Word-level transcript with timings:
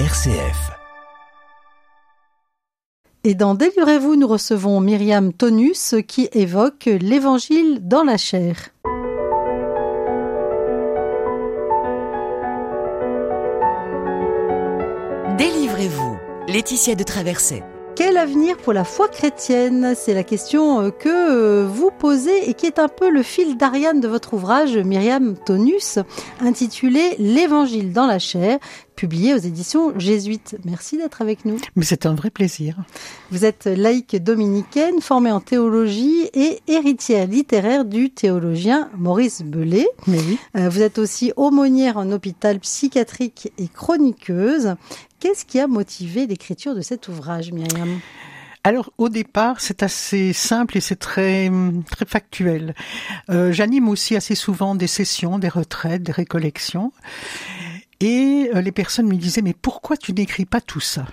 RCF. 0.00 0.72
Et 3.22 3.36
dans 3.36 3.54
Délurez-vous, 3.54 4.16
nous 4.16 4.26
recevons 4.26 4.80
Myriam 4.80 5.32
Tonus 5.32 5.94
qui 6.08 6.28
évoque 6.32 6.86
l'évangile 6.86 7.78
dans 7.80 8.02
la 8.02 8.16
chair. 8.16 8.70
Délivrez-vous. 15.38 16.18
Laetitia 16.48 16.96
de 16.96 17.04
Traversée. 17.04 17.62
Quel 17.96 18.16
avenir 18.16 18.56
pour 18.56 18.72
la 18.72 18.82
foi 18.82 19.06
chrétienne? 19.08 19.94
C'est 19.96 20.14
la 20.14 20.24
question 20.24 20.80
euh, 20.80 20.90
que 20.90 21.08
euh, 21.08 21.66
vous 21.68 21.92
posez 21.96 22.50
et 22.50 22.54
qui 22.54 22.66
est 22.66 22.80
un 22.80 22.88
peu 22.88 23.08
le 23.08 23.22
fil 23.22 23.56
d'Ariane 23.56 24.00
de 24.00 24.08
votre 24.08 24.34
ouvrage, 24.34 24.76
Myriam 24.76 25.36
Tonus, 25.36 26.00
intitulé 26.40 27.14
L'Évangile 27.18 27.92
dans 27.92 28.06
la 28.06 28.18
chair, 28.18 28.58
publié 28.96 29.32
aux 29.34 29.38
éditions 29.38 29.96
jésuites. 29.96 30.56
Merci 30.64 30.96
d'être 30.96 31.22
avec 31.22 31.44
nous. 31.44 31.56
Mais 31.76 31.84
c'est 31.84 32.04
un 32.04 32.14
vrai 32.14 32.30
plaisir. 32.30 32.78
Vous 33.30 33.44
êtes 33.44 33.66
laïque 33.66 34.16
dominicaine, 34.22 35.00
formée 35.00 35.30
en 35.30 35.40
théologie 35.40 36.28
et 36.34 36.60
héritière 36.66 37.28
littéraire 37.28 37.84
du 37.84 38.10
théologien 38.10 38.90
Maurice 38.96 39.42
Belay. 39.42 39.86
Mais 40.08 40.18
oui. 40.18 40.38
Euh, 40.56 40.68
Vous 40.68 40.82
êtes 40.82 40.98
aussi 40.98 41.32
aumônière 41.36 41.96
en 41.96 42.10
hôpital 42.10 42.58
psychiatrique 42.58 43.52
et 43.56 43.68
chroniqueuse. 43.68 44.74
Qu'est-ce 45.24 45.46
qui 45.46 45.58
a 45.58 45.66
motivé 45.66 46.26
l'écriture 46.26 46.74
de 46.74 46.82
cet 46.82 47.08
ouvrage, 47.08 47.50
Myriam? 47.50 47.98
Alors 48.62 48.92
au 48.98 49.08
départ, 49.08 49.58
c'est 49.58 49.82
assez 49.82 50.34
simple 50.34 50.76
et 50.76 50.82
c'est 50.82 50.96
très 50.96 51.50
très 51.90 52.04
factuel. 52.04 52.74
Euh, 53.30 53.50
J'anime 53.50 53.88
aussi 53.88 54.16
assez 54.16 54.34
souvent 54.34 54.74
des 54.74 54.86
sessions, 54.86 55.38
des 55.38 55.48
retraites, 55.48 56.02
des 56.02 56.12
récollections, 56.12 56.92
et 58.00 58.50
euh, 58.54 58.60
les 58.60 58.70
personnes 58.70 59.06
me 59.06 59.14
disaient 59.14 59.40
mais 59.40 59.54
pourquoi 59.54 59.96
tu 59.96 60.12
n'écris 60.12 60.44
pas 60.44 60.60
tout 60.60 60.80
ça? 60.80 61.06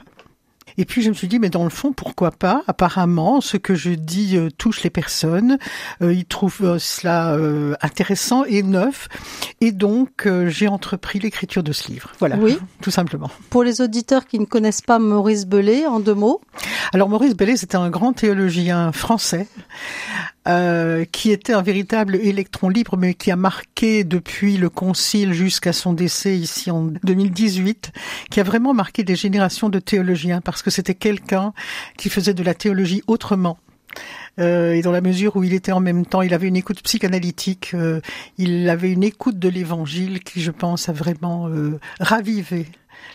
Et 0.78 0.86
puis 0.86 1.02
je 1.02 1.10
me 1.10 1.14
suis 1.14 1.27
dit, 1.27 1.40
mais 1.40 1.50
dans 1.50 1.64
le 1.64 1.70
fond, 1.70 1.94
pourquoi 1.94 2.32
pas? 2.32 2.64
Apparemment, 2.68 3.41
ce 3.41 3.58
que 3.58 3.76
je 3.76 3.91
dis 3.91 4.38
euh, 4.38 4.50
touche 4.58 4.84
les 4.84 4.90
personnes. 4.90 5.58
Euh, 6.02 6.13
ils 6.13 6.26
trouvent 6.26 6.62
euh, 6.63 6.80
cela 6.80 7.34
euh, 7.34 7.76
intéressant 7.82 8.44
et 8.46 8.63
neuf. 8.63 9.08
Et 9.60 9.72
donc, 9.72 10.26
euh, 10.26 10.50
j'ai 10.50 10.68
entrepris 10.68 11.20
l'écriture 11.20 11.63
de 11.63 11.72
ce 11.72 11.90
livre. 11.91 12.12
Voilà, 12.20 12.38
Oui. 12.38 12.58
tout 12.82 12.91
simplement. 12.91 13.30
Pour 13.50 13.63
les 13.63 13.82
auditeurs 13.82 14.26
qui 14.26 14.40
ne 14.40 14.46
connaissent 14.46 14.82
pas 14.82 15.00
Maurice 15.00 15.46
Belay, 15.46 15.86
en 15.86 16.00
deux 16.00 16.16
mots, 16.16 16.41
Alors 16.94 17.10
Maurice 17.10 17.35
Bellet, 17.35 17.58
c'était 17.58 17.76
un 17.78 17.90
grand 17.90 18.13
théologien 18.13 18.91
français 18.91 19.48
euh, 20.48 21.06
qui 21.12 21.32
était 21.32 21.54
un 21.54 21.62
véritable 21.62 22.16
électron 22.16 22.70
libre, 22.70 22.98
mais 22.98 23.14
qui 23.14 23.32
a 23.32 23.36
marqué 23.36 24.04
depuis 24.04 24.58
le 24.58 24.70
Concile 24.70 25.34
jusqu'à 25.34 25.74
son 25.74 25.94
décès 25.94 26.38
ici 26.38 26.72
en 26.72 26.86
2018, 27.04 27.92
qui 28.30 28.40
a 28.40 28.44
vraiment 28.44 28.74
marqué 28.74 29.04
des 29.04 29.16
générations 29.16 29.70
de 29.70 29.80
théologiens 29.80 30.42
parce 30.42 30.62
que 30.62 30.72
c'était 30.72 30.96
quelqu'un 30.96 31.54
qui 31.98 32.10
faisait 32.10 32.34
de 32.34 32.44
la 32.44 32.54
théologie 32.54 33.04
autrement. 33.08 33.58
Euh, 34.40 34.74
et 34.74 34.82
dans 34.82 34.92
la 34.92 35.02
mesure 35.02 35.36
où 35.36 35.44
il 35.44 35.54
était 35.54 35.72
en 35.72 35.80
même 35.80 36.06
temps, 36.06 36.22
il 36.22 36.34
avait 36.34 36.48
une 36.48 36.56
écoute 36.56 36.82
psychanalytique, 36.84 37.72
euh, 37.74 38.00
il 38.38 38.70
avait 38.70 38.92
une 38.92 39.04
écoute 39.04 39.38
de 39.38 39.50
l'Évangile 39.50 40.22
qui, 40.22 40.42
je 40.42 40.52
pense, 40.52 40.90
a 40.90 40.94
vraiment 40.94 41.48
euh, 41.50 41.80
ravivé 42.00 42.68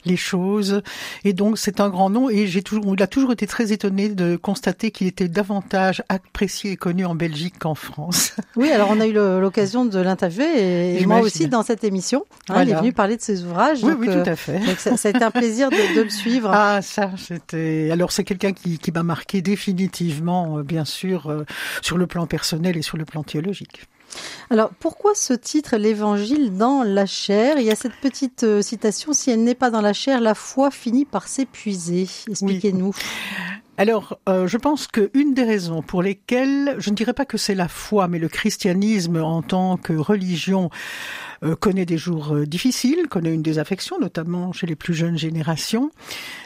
les 0.04 0.16
choses. 0.16 0.82
Et 1.24 1.32
donc, 1.32 1.58
c'est 1.58 1.80
un 1.80 1.88
grand 1.88 2.10
nom. 2.10 2.30
Et 2.30 2.46
j'ai 2.46 2.62
toujours, 2.62 2.94
il 2.94 3.02
a 3.02 3.06
toujours 3.06 3.32
été 3.32 3.46
très 3.46 3.72
étonné 3.72 4.08
de 4.08 4.36
constater 4.36 4.90
qu'il 4.90 5.06
était 5.06 5.28
davantage 5.28 6.02
apprécié 6.08 6.72
et 6.72 6.76
connu 6.76 7.04
en 7.04 7.14
Belgique 7.14 7.58
qu'en 7.58 7.74
France. 7.74 8.34
Oui, 8.56 8.70
alors 8.70 8.88
on 8.90 9.00
a 9.00 9.06
eu 9.06 9.12
l'occasion 9.12 9.84
de 9.84 9.98
l'interviewer 9.98 10.46
et, 10.46 11.02
et 11.02 11.06
moi 11.06 11.20
aussi 11.20 11.46
dans 11.46 11.62
cette 11.62 11.84
émission. 11.84 12.24
Hein, 12.48 12.62
Il 12.62 12.70
est 12.70 12.74
venu 12.74 12.92
parler 12.92 13.16
de 13.16 13.20
ses 13.20 13.44
ouvrages. 13.44 13.80
oui, 13.82 13.90
donc, 13.90 14.00
oui, 14.00 14.08
euh, 14.08 14.22
tout 14.24 14.30
à 14.30 14.36
fait. 14.36 14.58
donc 14.60 14.78
ça, 14.78 14.96
ça 14.96 15.08
a 15.08 15.10
été 15.10 15.22
un 15.22 15.30
plaisir 15.30 15.68
de, 15.68 15.96
de 15.96 16.02
le 16.02 16.08
suivre. 16.08 16.50
Ah, 16.52 16.80
ça, 16.80 17.10
c'était. 17.18 17.90
Alors, 17.92 18.12
c'est 18.12 18.24
quelqu'un 18.24 18.52
qui, 18.52 18.78
qui 18.78 18.92
m'a 18.92 19.02
marqué 19.02 19.42
définitivement, 19.42 20.58
euh, 20.58 20.62
bien 20.62 20.84
sûr, 20.86 21.30
euh, 21.30 21.44
sur 21.82 21.98
le 21.98 22.06
plan 22.06 22.26
personnel 22.26 22.76
et 22.78 22.82
sur 22.82 22.96
le 22.96 23.04
plan 23.04 23.22
théologique. 23.22 23.82
Alors 24.50 24.70
pourquoi 24.78 25.14
ce 25.14 25.32
titre, 25.32 25.76
l'Évangile 25.76 26.56
dans 26.56 26.82
la 26.82 27.06
chair? 27.06 27.58
Il 27.58 27.64
y 27.64 27.70
a 27.70 27.74
cette 27.74 27.96
petite 27.96 28.44
euh, 28.44 28.62
citation 28.62 29.12
si 29.12 29.30
elle 29.30 29.42
n'est 29.42 29.54
pas 29.54 29.70
dans 29.70 29.80
la 29.80 29.92
chair, 29.92 30.20
la 30.20 30.34
foi 30.34 30.70
finit 30.70 31.04
par 31.04 31.26
s'épuiser. 31.26 32.08
Expliquez-nous. 32.28 32.92
Alors, 33.78 34.18
euh, 34.28 34.46
je 34.46 34.56
pense 34.56 34.86
qu'une 34.86 35.34
des 35.34 35.42
raisons 35.42 35.82
pour 35.82 36.02
lesquelles, 36.02 36.76
je 36.78 36.88
ne 36.88 36.94
dirais 36.94 37.12
pas 37.12 37.26
que 37.26 37.36
c'est 37.36 37.54
la 37.54 37.68
foi, 37.68 38.08
mais 38.08 38.18
le 38.18 38.28
christianisme 38.28 39.16
en 39.16 39.42
tant 39.42 39.76
que 39.76 39.92
religion 39.92 40.70
euh, 41.42 41.56
connaît 41.56 41.84
des 41.84 41.98
jours 41.98 42.34
difficiles, 42.46 43.06
connaît 43.10 43.34
une 43.34 43.42
désaffection, 43.42 43.98
notamment 44.00 44.52
chez 44.52 44.66
les 44.66 44.76
plus 44.76 44.94
jeunes 44.94 45.18
générations, 45.18 45.90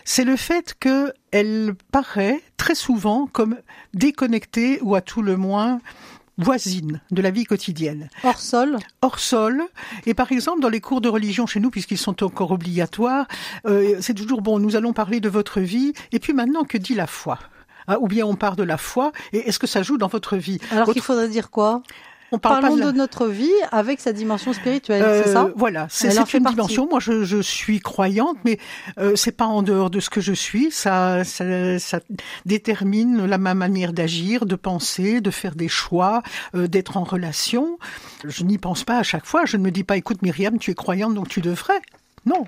c'est 0.05 0.25
le 0.25 0.35
fait 0.35 0.75
que 0.81 1.13
elle 1.31 1.75
paraît 1.93 2.41
très 2.57 2.75
souvent 2.75 3.29
comme 3.31 3.57
déconnectée 3.95 4.81
ou 4.83 4.97
à 4.97 5.01
tout 5.01 5.23
le 5.23 5.37
moins 5.37 5.81
voisine 6.39 7.01
de 7.11 7.23
la 7.23 7.31
vie 7.31 7.45
quotidienne. 7.45 8.09
Hors 8.25 8.41
sol, 8.41 8.79
hors 9.03 9.19
sol. 9.19 9.63
Et 10.07 10.15
par 10.15 10.33
exemple, 10.33 10.61
dans 10.61 10.69
les 10.69 10.81
cours 10.81 11.01
de 11.01 11.09
religion 11.09 11.47
chez 11.47 11.61
nous, 11.61 11.71
puisqu'ils 11.71 11.99
sont 11.99 12.23
encore 12.25 12.51
obligatoires, 12.53 13.27
euh, 13.67 13.97
c'est 14.01 14.15
toujours 14.15 14.41
bon, 14.43 14.59
nous 14.59 14.77
allons 14.77 14.93
parler 14.93 15.21
de 15.21 15.29
votre 15.29 15.61
vie. 15.61 15.93
Et 16.13 16.19
puis 16.19 16.33
maintenant, 16.33 16.65
que 16.65 16.79
dit 16.79 16.95
la 16.95 17.07
foi? 17.07 17.39
Hein, 17.89 17.97
Ou 18.01 18.09
bien 18.09 18.25
on 18.27 18.35
parle 18.37 18.57
de 18.57 18.63
la 18.63 18.77
foi, 18.77 19.13
et 19.33 19.49
est-ce 19.49 19.59
que 19.59 19.67
ça 19.67 19.83
joue 19.83 19.99
dans 19.99 20.09
votre 20.09 20.37
vie? 20.37 20.59
Alors 20.71 20.85
Autre- 20.89 20.93
qu'il 20.95 21.03
faudrait 21.03 21.29
dire 21.29 21.51
quoi? 21.51 21.83
On 22.33 22.39
parle 22.39 22.61
Parlons 22.61 22.77
de, 22.77 22.93
notre 22.93 23.27
vie 23.27 23.51
avec 23.73 24.01
sa 24.01 24.13
dimension 24.13 24.53
spirituelle, 24.53 25.03
Euh, 25.03 25.23
c'est 25.25 25.33
ça? 25.33 25.51
Voilà, 25.57 25.87
c'est 25.91 26.09
une 26.09 26.15
partie. 26.15 26.39
dimension. 26.39 26.87
Moi, 26.89 27.01
je, 27.01 27.25
je 27.25 27.41
suis 27.41 27.81
croyante, 27.81 28.37
mais 28.45 28.59
euh, 28.99 29.17
c'est 29.17 29.33
pas 29.33 29.47
en 29.47 29.63
dehors 29.63 29.91
de 29.91 30.01
ce 30.01 30.11
que 30.11 30.21
je 30.21 30.33
suis. 30.33 30.71
Ça, 30.71 31.25
ça, 31.25 31.79
ça 31.79 32.01
détermine 32.47 33.27
la 33.27 33.39
ma 33.39 33.55
manière 33.55 33.93
d'agir, 33.93 34.47
de 34.47 34.55
penser, 34.55 35.21
de 35.21 35.31
faire 35.31 35.55
des 35.55 35.69
choix, 35.69 36.23
euh, 36.55 36.67
d'être 36.69 36.97
en 36.97 37.05
relation. 37.05 37.79
Je 38.25 38.45
n'y 38.45 38.59
pense 38.59 38.85
pas 38.85 38.99
à 38.99 39.03
chaque 39.03 39.27
fois. 39.27 39.45
Je 39.45 39.57
ne 39.57 39.63
me 39.63 39.71
dis 39.71 39.85
pas, 39.85 39.97
écoute, 39.97 40.23
Myriam, 40.23 40.59
tu 40.59 40.71
es 40.71 40.75
croyante, 40.75 41.15
donc 41.15 41.29
tu 41.29 41.41
devrais. 41.41 41.81
Non, 42.27 42.45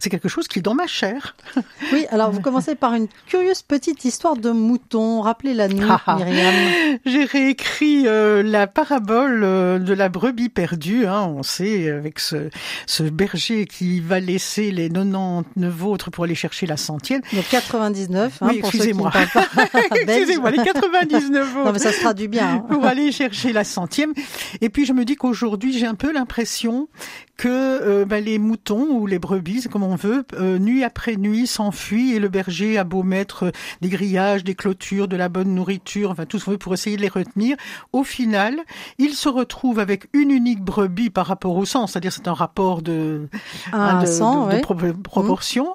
c'est 0.00 0.10
quelque 0.10 0.28
chose 0.28 0.48
qui 0.48 0.58
est 0.58 0.62
dans 0.62 0.74
ma 0.74 0.86
chair. 0.86 1.36
Oui, 1.92 2.06
alors 2.10 2.30
vous 2.32 2.40
commencez 2.40 2.74
par 2.74 2.94
une 2.94 3.06
curieuse 3.28 3.62
petite 3.62 4.04
histoire 4.04 4.36
de 4.36 4.50
mouton. 4.50 5.20
Rappelez-la 5.20 5.68
nous, 5.68 5.86
Ah, 5.88 6.00
ah. 6.06 6.16
Myriam. 6.16 6.98
J'ai 7.06 7.24
réécrit 7.24 8.04
euh, 8.08 8.42
la 8.42 8.66
parabole 8.66 9.42
euh, 9.44 9.78
de 9.78 9.92
la 9.92 10.08
brebis 10.08 10.48
perdue. 10.48 11.06
Hein, 11.06 11.22
on 11.36 11.42
sait, 11.44 11.90
avec 11.90 12.18
ce, 12.18 12.48
ce 12.86 13.02
berger 13.04 13.66
qui 13.66 14.00
va 14.00 14.18
laisser 14.18 14.70
les 14.72 14.88
99 14.88 15.84
autres 15.84 16.10
pour 16.10 16.24
aller 16.24 16.34
chercher 16.34 16.66
la 16.66 16.76
centième. 16.76 17.20
Donc 17.32 17.44
99, 17.50 18.38
hein, 18.40 18.46
Oui, 18.50 18.58
excusez-moi. 18.58 19.12
Excusez-moi, 20.06 20.50
les 20.50 20.62
99 20.64 21.54
Non, 21.54 21.60
autres 21.62 21.72
mais 21.72 21.78
ça 21.78 21.92
se 21.92 22.00
traduit 22.00 22.28
bien. 22.28 22.54
hein. 22.54 22.66
pour 22.68 22.84
aller 22.84 23.12
chercher 23.12 23.52
la 23.52 23.64
centième. 23.64 24.12
Et 24.60 24.68
puis 24.70 24.84
je 24.86 24.92
me 24.92 25.04
dis 25.04 25.16
qu'aujourd'hui, 25.16 25.76
j'ai 25.78 25.86
un 25.86 25.94
peu 25.94 26.12
l'impression 26.12 26.88
que 27.36 27.48
euh, 27.48 28.04
ben, 28.04 28.22
les 28.24 28.38
moutons 28.38 28.86
ou 28.90 29.06
les 29.06 29.18
brebis, 29.18 29.62
c'est 29.62 29.68
comme 29.68 29.82
on 29.82 29.96
veut, 29.96 30.24
euh, 30.34 30.58
nuit 30.58 30.84
après 30.84 31.16
nuit 31.16 31.46
s'enfuient 31.46 32.14
et 32.14 32.20
le 32.20 32.28
berger 32.28 32.78
a 32.78 32.84
beau 32.84 33.02
mettre 33.02 33.44
euh, 33.46 33.50
des 33.80 33.88
grillages, 33.88 34.44
des 34.44 34.54
clôtures, 34.54 35.08
de 35.08 35.16
la 35.16 35.28
bonne 35.28 35.54
nourriture, 35.54 36.10
enfin 36.12 36.26
tout 36.26 36.38
ce 36.38 36.44
qu'on 36.44 36.52
veut 36.52 36.58
pour 36.58 36.74
essayer 36.74 36.96
de 36.96 37.02
les 37.02 37.08
retenir. 37.08 37.56
Au 37.92 38.04
final, 38.04 38.58
il 38.98 39.14
se 39.14 39.28
retrouve 39.28 39.78
avec 39.80 40.06
une 40.12 40.30
unique 40.30 40.62
brebis 40.62 41.10
par 41.10 41.26
rapport 41.26 41.56
au 41.56 41.64
sang, 41.64 41.86
c'est-à-dire 41.88 42.12
c'est 42.12 42.28
un 42.28 42.34
rapport 42.34 42.82
de, 42.82 43.28
Un 43.72 43.80
hein, 43.80 44.00
de, 44.02 44.06
sang, 44.06 44.44
de- 44.46 44.50
de 44.50 44.54
ouais. 44.56 44.60
pro- 44.60 44.76
proportion. 45.02 45.74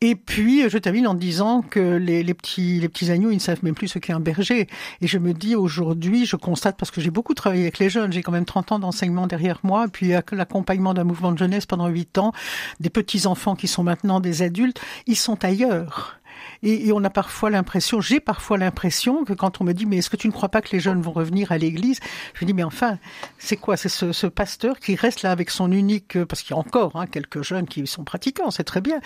Et 0.00 0.14
puis, 0.14 0.68
je 0.70 0.78
termine 0.78 1.08
en 1.08 1.14
disant 1.14 1.62
que 1.62 1.96
les, 1.96 2.22
petits, 2.32 2.78
les 2.78 2.88
petits 2.88 3.10
agneaux, 3.10 3.30
ils 3.30 3.36
ne 3.36 3.40
savent 3.40 3.64
même 3.64 3.74
plus 3.74 3.88
ce 3.88 3.98
qu'est 3.98 4.12
un 4.12 4.20
berger. 4.20 4.68
Et 5.00 5.08
je 5.08 5.18
me 5.18 5.34
dis 5.34 5.56
aujourd'hui, 5.56 6.24
je 6.24 6.36
constate, 6.36 6.76
parce 6.76 6.92
que 6.92 7.00
j'ai 7.00 7.10
beaucoup 7.10 7.34
travaillé 7.34 7.62
avec 7.62 7.80
les 7.80 7.90
jeunes, 7.90 8.12
j'ai 8.12 8.22
quand 8.22 8.30
même 8.30 8.44
30 8.44 8.72
ans 8.72 8.78
d'enseignement 8.78 9.26
derrière 9.26 9.58
moi, 9.64 9.86
puis 9.88 10.12
avec 10.12 10.30
l'accompagnement 10.30 10.94
d'un 10.94 11.02
mouvement 11.02 11.32
de 11.32 11.38
jeunesse 11.38 11.66
pendant 11.66 11.88
8 11.88 12.18
ans, 12.18 12.32
des 12.78 12.90
petits-enfants 12.90 13.56
qui 13.56 13.66
sont 13.66 13.82
maintenant 13.82 14.20
des 14.20 14.42
adultes, 14.42 14.80
ils 15.08 15.16
sont 15.16 15.44
ailleurs. 15.44 16.17
Et, 16.62 16.88
et 16.88 16.92
on 16.92 17.04
a 17.04 17.10
parfois 17.10 17.50
l'impression, 17.50 18.00
j'ai 18.00 18.20
parfois 18.20 18.58
l'impression 18.58 19.24
que 19.24 19.32
quand 19.32 19.60
on 19.60 19.64
me 19.64 19.72
dit 19.72 19.86
mais 19.86 19.98
est-ce 19.98 20.10
que 20.10 20.16
tu 20.16 20.26
ne 20.26 20.32
crois 20.32 20.48
pas 20.48 20.60
que 20.60 20.70
les 20.72 20.80
jeunes 20.80 21.00
vont 21.00 21.12
revenir 21.12 21.52
à 21.52 21.58
l'église? 21.58 22.00
Je 22.34 22.44
dis 22.44 22.52
mais 22.54 22.64
enfin 22.64 22.98
c'est 23.38 23.56
quoi? 23.56 23.76
C'est 23.76 23.88
ce, 23.88 24.12
ce 24.12 24.26
pasteur 24.26 24.78
qui 24.80 24.94
reste 24.96 25.22
là 25.22 25.30
avec 25.30 25.50
son 25.50 25.70
unique 25.70 26.16
euh, 26.16 26.26
parce 26.26 26.42
qu'il 26.42 26.50
y 26.50 26.54
a 26.54 26.58
encore 26.58 26.92
hein, 26.96 27.06
quelques 27.06 27.42
jeunes 27.42 27.66
qui 27.66 27.86
sont 27.86 28.04
pratiquants, 28.04 28.50
c'est 28.50 28.64
très 28.64 28.80
bien 28.80 29.00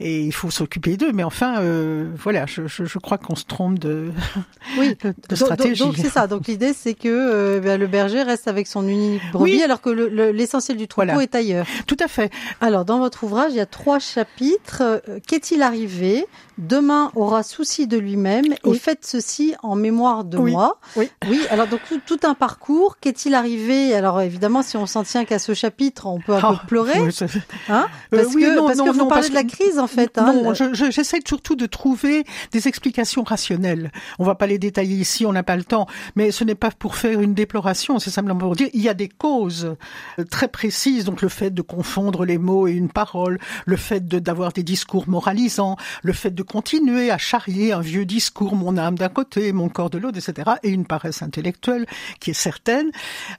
et 0.00 0.20
il 0.22 0.32
faut 0.32 0.50
s'occuper 0.50 0.96
d'eux. 0.96 1.12
Mais 1.12 1.24
enfin 1.24 1.60
euh, 1.60 2.10
voilà, 2.16 2.46
je, 2.46 2.66
je, 2.66 2.84
je 2.84 2.98
crois 2.98 3.18
qu'on 3.18 3.34
se 3.36 3.44
trompe 3.44 3.78
de, 3.78 4.12
Oui, 4.78 4.96
de, 5.28 5.34
stratégie. 5.36 5.82
Donc 5.82 5.96
c'est 5.96 6.08
ça. 6.10 6.26
Donc 6.26 6.46
l'idée 6.46 6.72
c'est 6.74 6.94
que 6.94 7.08
euh, 7.08 7.60
ben, 7.60 7.78
le 7.80 7.86
berger 7.86 8.22
reste 8.22 8.46
avec 8.48 8.66
son 8.66 8.86
unique 8.86 9.22
brebis 9.32 9.52
Oui. 9.56 9.62
alors 9.62 9.80
que 9.80 9.90
le- 9.90 10.08
le- 10.08 10.30
l'essentiel 10.30 10.76
du 10.76 10.86
troupeau 10.88 11.06
Voilà. 11.06 11.22
est 11.22 11.34
ailleurs. 11.34 11.66
Tout 11.86 11.96
à 12.00 12.08
fait. 12.08 12.32
Alors 12.60 12.84
dans 12.84 12.98
votre 13.00 13.24
ouvrage 13.24 13.50
il 13.52 13.56
y 13.56 13.60
a 13.60 13.66
trois 13.66 13.98
chapitres. 13.98 14.82
Euh, 14.82 15.18
Qu'est-il 15.26 15.62
arrivé 15.62 16.24
demain 16.58 17.10
aura 17.14 17.42
souci 17.42 17.86
de 17.86 17.96
lui-même 17.98 18.44
et 18.64 18.74
faites 18.74 19.04
ceci 19.04 19.54
en 19.62 19.74
mémoire 19.74 20.24
de 20.24 20.38
moi. 20.38 20.78
Oui. 20.96 21.08
Oui. 21.28 21.40
Alors 21.50 21.66
donc 21.66 21.80
tout, 22.06 22.18
un 22.24 22.34
parcours. 22.34 22.96
Qu'est-il 23.00 23.34
arrivé? 23.34 23.94
Alors 23.94 24.20
évidemment, 24.20 24.62
si 24.62 24.76
on 24.76 24.86
s'en 24.86 25.02
tient 25.02 25.24
qu'à 25.24 25.38
ce 25.38 25.52
chapitre, 25.54 26.06
on 26.06 26.20
peut 26.20 26.34
un 26.34 26.40
peu 26.40 26.46
Ah, 26.46 26.62
pleurer, 26.66 26.98
hein? 26.98 27.86
Euh, 28.12 28.16
Parce 28.22 28.34
que 28.34 28.56
non, 28.56 28.66
parce 28.66 28.78
non, 28.78 28.84
que 28.84 28.90
vous 28.90 28.98
non, 28.98 29.08
parlez 29.08 29.28
de 29.28 29.34
la 29.34 29.44
crise 29.44 29.78
en 29.78 29.86
fait. 29.86 30.16
Hein, 30.18 30.32
non, 30.32 30.48
le- 30.50 30.54
je- 30.54 30.74
je- 30.74 30.90
j'essaie 30.90 31.20
surtout 31.26 31.56
de 31.56 31.66
trouver 31.66 32.24
des 32.52 32.68
explications 32.68 33.22
rationnelles. 33.24 33.90
On 34.18 34.24
va 34.24 34.34
pas 34.34 34.46
les 34.46 34.58
détailler 34.58 34.96
ici, 34.96 35.26
on 35.26 35.32
n'a 35.32 35.42
pas 35.42 35.56
le 35.56 35.64
temps. 35.64 35.86
Mais 36.16 36.30
ce 36.30 36.44
n'est 36.44 36.54
pas 36.54 36.70
pour 36.70 36.96
faire 36.96 37.20
une 37.20 37.34
déploration, 37.34 37.98
c'est 37.98 38.10
simplement 38.10 38.38
pour 38.38 38.54
dire 38.56 38.68
il 38.72 38.80
y 38.82 38.88
a 38.88 38.94
des 38.94 39.08
causes 39.08 39.74
euh, 40.18 40.24
très 40.24 40.48
précises. 40.48 41.04
Donc 41.04 41.20
le 41.22 41.28
fait 41.28 41.50
de 41.50 41.62
confondre 41.62 42.24
les 42.24 42.38
mots 42.38 42.68
et 42.68 42.72
une 42.72 42.88
parole, 42.90 43.38
le 43.66 43.76
fait 43.76 44.06
de- 44.06 44.18
d'avoir 44.18 44.52
des 44.52 44.62
discours 44.62 45.08
moralisants, 45.08 45.76
le 46.02 46.12
fait 46.12 46.30
de 46.30 46.43
continuer 46.44 47.10
à 47.10 47.18
charrier 47.18 47.72
un 47.72 47.80
vieux 47.80 48.04
discours, 48.04 48.54
mon 48.56 48.76
âme 48.76 48.96
d'un 48.96 49.08
côté, 49.08 49.52
mon 49.52 49.68
corps 49.68 49.90
de 49.90 49.98
l'autre, 49.98 50.18
etc. 50.18 50.52
Et 50.62 50.70
une 50.70 50.86
paresse 50.86 51.22
intellectuelle 51.22 51.86
qui 52.20 52.30
est 52.30 52.34
certaine. 52.34 52.90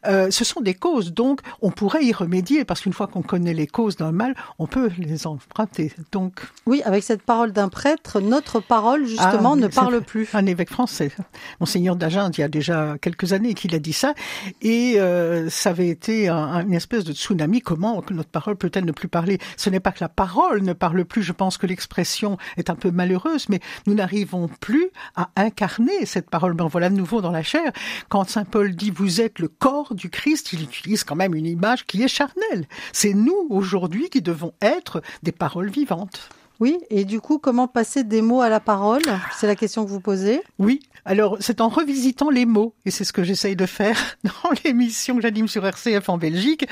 Euh, 0.08 0.30
ce 0.32 0.44
sont 0.44 0.62
des 0.62 0.74
causes. 0.74 1.14
Donc 1.14 1.42
on 1.62 1.72
pourrait 1.72 2.04
y 2.06 2.12
remédier 2.14 2.66
parce 2.66 2.82
qu'une 2.82 2.94
fois 2.94 3.08
qu'on 3.08 3.22
connaît 3.22 3.54
les 3.54 3.68
causes 3.68 3.96
d'un 3.96 4.12
mal, 4.12 4.36
on 4.60 4.68
peut 4.68 4.90
les 4.98 5.28
emprunter. 5.28 5.94
Donc 6.12 6.42
Oui, 6.66 6.82
avec 6.84 7.04
cette 7.04 7.22
parole 7.22 7.52
d'un 7.52 7.70
prêtre, 7.70 8.20
notre 8.20 8.60
parole 8.60 9.06
justement 9.06 9.54
Ah, 9.54 9.58
ne 9.58 9.68
parle 9.68 10.02
plus. 10.02 10.28
Un 10.34 10.46
évêque 10.46 10.70
français, 10.72 11.12
monseigneur 11.60 11.96
d'Agen, 11.96 12.30
il 12.38 12.42
y 12.42 12.44
a 12.44 12.48
déjà 12.48 12.98
quelques 13.02 13.34
années 13.34 13.54
qu'il 13.54 13.74
a 13.76 13.80
dit 13.80 13.94
ça, 13.94 14.14
et 14.62 14.96
euh, 14.98 15.50
ça 15.50 15.70
avait 15.72 15.88
été 15.90 16.28
un- 16.30 16.36
un- 16.38 16.62
une 16.66 16.74
espèce 16.74 17.04
de 17.04 17.14
tsunami. 17.14 17.62
Comment 17.62 18.04
notre 18.12 18.30
parole 18.30 18.56
peut-elle 18.56 18.86
ne 18.86 18.92
plus 18.92 19.08
parler? 19.08 19.40
Ce 19.58 19.70
n'est 19.70 19.80
pas 19.80 19.92
que 19.92 20.00
la 20.02 20.10
parole 20.10 20.62
ne 20.64 20.74
parle 20.74 21.06
plus. 21.06 21.24
Je 21.24 21.32
pense 21.34 21.58
que 21.58 21.68
l'expression 21.68 22.38
est 22.58 22.70
un 22.70 22.76
peu 22.76 22.92
malheureuse, 22.96 23.50
mais 23.50 23.60
nous 23.86 23.94
n'arrivons 23.94 24.50
plus 24.60 24.90
à 25.16 25.30
incarner 25.36 26.06
cette 26.06 26.30
parole. 26.30 26.54
Ben 26.54 26.68
voilà 26.68 26.90
de 26.90 26.96
nouveau 26.96 27.22
dans 27.22 27.32
la 27.32 27.44
chair. 27.44 27.72
Quand 28.10 28.28
saint 28.28 28.46
Paul 28.46 28.76
dit 28.76 28.92
vous 28.92 29.22
êtes 29.22 29.40
le 29.40 29.48
corps 29.48 29.94
du 29.94 30.10
Christ, 30.10 30.54
il 30.54 30.64
utilise 30.64 31.04
quand 31.04 31.16
même 31.16 31.36
une 31.36 31.46
image 31.46 31.86
qui 31.86 32.02
est 32.02 32.08
charnelle. 32.08 32.68
C'est 32.94 33.14
nous 33.14 33.48
aujourd'hui 33.50 34.10
qui 34.10 34.22
devons 34.22 34.54
être 34.62 35.02
des 35.24 35.32
paroles 35.32 35.70
vivantes. 35.70 36.30
Oui, 36.60 36.78
et 36.90 37.06
du 37.06 37.20
coup, 37.20 37.38
comment 37.38 37.68
passer 37.68 38.04
des 38.04 38.22
mots 38.22 38.42
à 38.42 38.50
la 38.50 38.60
parole? 38.60 39.02
C'est 39.38 39.48
la 39.48 39.56
question 39.56 39.84
que 39.84 39.90
vous 39.90 40.00
posez? 40.00 40.42
Oui, 40.58 40.80
alors 41.04 41.38
c'est 41.40 41.62
en 41.62 41.70
revisitant 41.70 42.30
les 42.30 42.46
mots, 42.46 42.74
et 42.86 42.92
c'est 42.92 43.04
ce 43.04 43.14
que 43.14 43.24
j'essaye 43.24 43.56
de 43.56 43.66
faire 43.66 43.98
dans 44.24 44.52
l'émission 44.64 45.16
que 45.16 45.22
j'anime 45.22 45.48
sur 45.48 45.66
RCF 45.66 46.08
en 46.10 46.18
Belgique, 46.18 46.68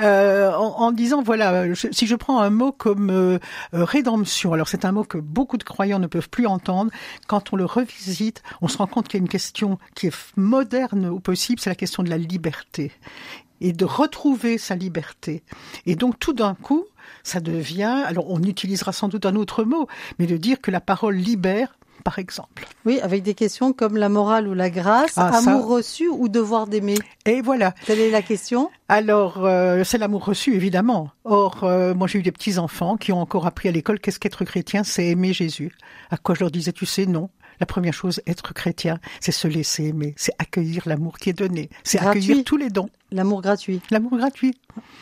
euh, 0.00 0.52
en, 0.52 0.90
disant, 0.92 1.22
voilà, 1.22 1.64
si 1.74 2.06
je 2.06 2.16
prends 2.16 2.40
un 2.40 2.50
mot 2.50 2.72
comme 2.72 3.10
euh, 3.10 3.38
euh, 3.74 3.84
rédemption, 3.84 4.52
alors 4.52 4.68
c'est 4.68 4.84
un 4.84 4.92
mot 4.92 5.04
que 5.04 5.18
beaucoup 5.18 5.58
de 5.58 5.64
croyants 5.64 6.00
ne 6.00 6.08
peuvent 6.08 6.28
plus 6.28 6.46
entendre, 6.46 6.90
quand 7.26 7.52
on 7.52 7.56
le 7.56 7.64
revisite, 7.64 8.42
on 8.62 8.68
se 8.68 8.78
rend 8.78 8.86
compte 8.86 9.08
qu'il 9.08 9.18
y 9.18 9.22
a 9.22 9.24
une 9.24 9.28
question 9.28 9.78
qui 9.94 10.08
est 10.08 10.16
moderne 10.36 11.06
au 11.06 11.20
possible, 11.20 11.60
c'est 11.60 11.70
la 11.70 11.76
question 11.76 12.02
de 12.02 12.10
la 12.10 12.18
liberté 12.18 12.92
et 13.60 13.72
de 13.72 13.84
retrouver 13.84 14.58
sa 14.58 14.74
liberté. 14.74 15.42
Et 15.86 15.94
donc 15.94 16.18
tout 16.18 16.32
d'un 16.32 16.54
coup, 16.54 16.86
ça 17.22 17.40
devient, 17.40 18.02
alors 18.06 18.30
on 18.30 18.42
utilisera 18.42 18.92
sans 18.92 19.08
doute 19.08 19.26
un 19.26 19.36
autre 19.36 19.64
mot, 19.64 19.86
mais 20.18 20.26
de 20.26 20.36
dire 20.36 20.60
que 20.60 20.70
la 20.70 20.80
parole 20.80 21.16
libère, 21.16 21.76
par 22.04 22.18
exemple. 22.18 22.66
Oui, 22.86 22.98
avec 23.00 23.22
des 23.22 23.34
questions 23.34 23.74
comme 23.74 23.98
la 23.98 24.08
morale 24.08 24.48
ou 24.48 24.54
la 24.54 24.70
grâce, 24.70 25.12
Ah, 25.16 25.32
ça- 25.32 25.50
amour 25.50 25.66
reçu 25.66 26.08
ou 26.08 26.28
devoir 26.30 26.66
d'aimer. 26.66 26.94
Et 27.26 27.42
voilà. 27.42 27.74
Quelle 27.84 28.00
est 28.00 28.10
la 28.10 28.22
question 28.22 28.70
Alors, 28.88 29.44
euh, 29.44 29.84
c'est 29.84 29.98
l'amour 29.98 30.24
reçu, 30.24 30.54
évidemment. 30.54 31.10
Or, 31.24 31.64
euh, 31.64 31.92
moi, 31.94 32.08
j'ai 32.08 32.18
eu 32.18 32.22
des 32.22 32.32
petits-enfants 32.32 32.96
qui 32.96 33.12
ont 33.12 33.20
encore 33.20 33.46
appris 33.46 33.68
à 33.68 33.72
l'école 33.72 34.00
qu'est-ce 34.00 34.18
qu'être 34.18 34.44
chrétien, 34.46 34.82
c'est 34.82 35.08
aimer 35.08 35.34
Jésus. 35.34 35.72
À 36.10 36.16
quoi 36.16 36.34
je 36.34 36.40
leur 36.40 36.50
disais, 36.50 36.72
tu 36.72 36.86
sais, 36.86 37.04
non. 37.04 37.28
La 37.60 37.66
première 37.66 37.92
chose, 37.92 38.20
être 38.26 38.54
chrétien, 38.54 38.98
c'est 39.20 39.32
se 39.32 39.46
laisser 39.46 39.84
aimer, 39.84 40.14
c'est 40.16 40.32
accueillir 40.38 40.82
l'amour 40.86 41.18
qui 41.18 41.30
est 41.30 41.34
donné, 41.34 41.68
c'est 41.84 41.98
accueillir 41.98 42.42
tous 42.44 42.56
les 42.56 42.70
dons. 42.70 42.88
L'amour 43.12 43.42
gratuit. 43.42 43.80
L'amour 43.90 44.16
gratuit. 44.16 44.54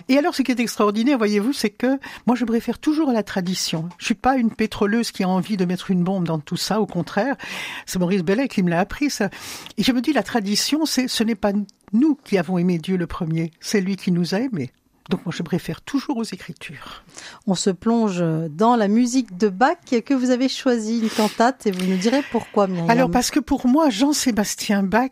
Et 0.08 0.16
alors, 0.16 0.34
ce 0.34 0.42
qui 0.42 0.50
est 0.50 0.60
extraordinaire, 0.60 1.18
voyez-vous, 1.18 1.52
c'est 1.52 1.70
que 1.70 1.98
moi, 2.26 2.34
je 2.36 2.44
préfère 2.46 2.78
toujours 2.78 3.12
la 3.12 3.22
tradition. 3.22 3.88
Je 3.98 4.06
suis 4.06 4.14
pas 4.14 4.36
une 4.36 4.50
pétroleuse 4.50 5.12
qui 5.12 5.24
a 5.24 5.28
envie 5.28 5.58
de 5.58 5.66
mettre 5.66 5.90
une 5.90 6.02
bombe 6.02 6.24
dans 6.24 6.38
tout 6.38 6.56
ça. 6.56 6.80
Au 6.80 6.86
contraire, 6.86 7.36
c'est 7.84 7.98
Maurice 7.98 8.22
Bellet 8.22 8.48
qui 8.48 8.62
me 8.62 8.70
l'a 8.70 8.80
appris, 8.80 9.10
ça. 9.10 9.28
Et 9.76 9.82
je 9.82 9.92
me 9.92 10.00
dis, 10.00 10.14
la 10.14 10.22
tradition, 10.22 10.86
c'est, 10.86 11.06
ce 11.06 11.22
n'est 11.22 11.34
pas 11.34 11.52
nous 11.92 12.18
qui 12.24 12.38
avons 12.38 12.56
aimé 12.56 12.78
Dieu 12.78 12.96
le 12.96 13.06
premier. 13.06 13.50
C'est 13.60 13.82
lui 13.82 13.96
qui 13.96 14.10
nous 14.10 14.34
a 14.34 14.40
aimés. 14.40 14.72
Donc, 15.08 15.24
moi, 15.24 15.34
je 15.36 15.42
préfère 15.42 15.80
toujours 15.80 16.18
aux 16.18 16.24
Écritures. 16.24 17.02
On 17.46 17.54
se 17.54 17.70
plonge 17.70 18.22
dans 18.50 18.76
la 18.76 18.88
musique 18.88 19.36
de 19.38 19.48
Bach 19.48 19.78
que 20.04 20.14
vous 20.14 20.30
avez 20.30 20.48
choisi, 20.48 21.00
une 21.00 21.08
cantate, 21.08 21.66
et 21.66 21.70
vous 21.70 21.86
nous 21.86 21.96
direz 21.96 22.22
pourquoi, 22.30 22.66
Myriam. 22.66 22.90
Alors, 22.90 23.10
parce 23.10 23.30
que 23.30 23.40
pour 23.40 23.66
moi, 23.66 23.88
Jean-Sébastien 23.90 24.82
Bach, 24.82 25.10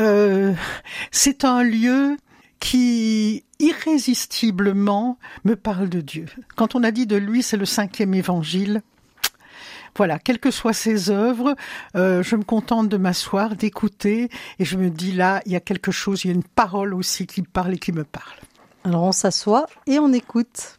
euh, 0.00 0.52
c'est 1.10 1.44
un 1.44 1.62
lieu 1.62 2.16
qui 2.60 3.44
irrésistiblement 3.58 5.18
me 5.44 5.56
parle 5.56 5.88
de 5.88 6.00
Dieu. 6.00 6.26
Quand 6.56 6.74
on 6.74 6.82
a 6.82 6.90
dit 6.90 7.06
de 7.06 7.16
lui, 7.16 7.42
c'est 7.42 7.56
le 7.56 7.64
cinquième 7.64 8.14
évangile. 8.14 8.82
Voilà, 9.96 10.18
quelles 10.18 10.38
que 10.38 10.50
soient 10.50 10.72
ses 10.72 11.10
œuvres, 11.10 11.56
euh, 11.96 12.22
je 12.22 12.36
me 12.36 12.44
contente 12.44 12.88
de 12.88 12.96
m'asseoir, 12.96 13.56
d'écouter, 13.56 14.28
et 14.58 14.64
je 14.64 14.76
me 14.76 14.90
dis 14.90 15.12
là, 15.12 15.40
il 15.44 15.52
y 15.52 15.56
a 15.56 15.60
quelque 15.60 15.90
chose, 15.90 16.24
il 16.24 16.28
y 16.28 16.30
a 16.30 16.34
une 16.34 16.44
parole 16.44 16.94
aussi 16.94 17.26
qui 17.26 17.42
parle 17.42 17.74
et 17.74 17.78
qui 17.78 17.92
me 17.92 18.04
parle. 18.04 18.36
Alors 18.88 19.02
on 19.02 19.12
s'assoit 19.12 19.66
et 19.86 19.98
on 19.98 20.14
écoute. 20.14 20.78